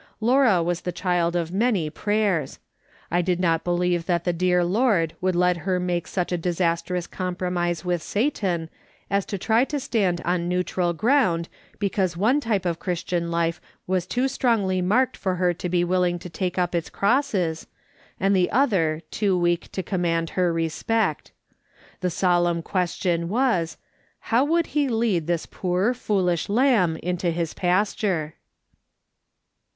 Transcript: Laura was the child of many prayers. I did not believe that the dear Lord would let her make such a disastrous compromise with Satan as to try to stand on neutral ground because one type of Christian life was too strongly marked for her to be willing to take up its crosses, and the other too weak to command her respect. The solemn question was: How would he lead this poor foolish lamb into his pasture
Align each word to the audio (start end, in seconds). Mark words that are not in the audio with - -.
Laura 0.19 0.63
was 0.63 0.81
the 0.81 0.91
child 0.91 1.35
of 1.35 1.51
many 1.51 1.87
prayers. 1.87 2.57
I 3.11 3.21
did 3.21 3.39
not 3.39 3.63
believe 3.63 4.07
that 4.07 4.23
the 4.23 4.33
dear 4.33 4.63
Lord 4.63 5.15
would 5.21 5.35
let 5.35 5.57
her 5.57 5.79
make 5.79 6.07
such 6.07 6.31
a 6.31 6.39
disastrous 6.39 7.05
compromise 7.05 7.85
with 7.85 8.01
Satan 8.01 8.71
as 9.11 9.27
to 9.27 9.37
try 9.37 9.63
to 9.65 9.79
stand 9.79 10.19
on 10.25 10.49
neutral 10.49 10.93
ground 10.93 11.49
because 11.77 12.17
one 12.17 12.39
type 12.39 12.65
of 12.65 12.79
Christian 12.79 13.29
life 13.29 13.61
was 13.85 14.07
too 14.07 14.27
strongly 14.27 14.81
marked 14.81 15.15
for 15.15 15.35
her 15.35 15.53
to 15.53 15.69
be 15.69 15.83
willing 15.83 16.17
to 16.17 16.29
take 16.29 16.57
up 16.57 16.73
its 16.73 16.89
crosses, 16.89 17.67
and 18.19 18.35
the 18.35 18.49
other 18.49 19.03
too 19.11 19.37
weak 19.37 19.71
to 19.71 19.83
command 19.83 20.31
her 20.31 20.51
respect. 20.51 21.31
The 21.99 22.09
solemn 22.09 22.63
question 22.63 23.29
was: 23.29 23.77
How 24.31 24.43
would 24.45 24.65
he 24.73 24.87
lead 24.89 25.27
this 25.27 25.45
poor 25.45 25.93
foolish 25.93 26.49
lamb 26.49 26.97
into 27.03 27.29
his 27.29 27.53
pasture 27.53 28.33